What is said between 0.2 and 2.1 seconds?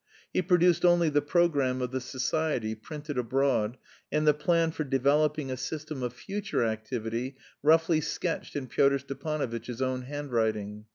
He produced only the programme of the